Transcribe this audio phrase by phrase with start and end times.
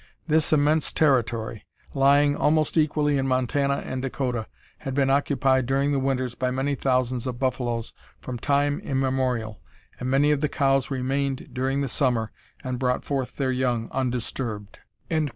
[0.27, 1.63] This immense territory,
[1.93, 4.47] lying almost equally in Montana and Dakota,
[4.79, 9.61] had been occupied during the winters by many thousands of buffaloes from time immemorial,
[9.99, 12.31] and many of the cows remained during the summer
[12.63, 14.79] and brought forth their young undisturbed."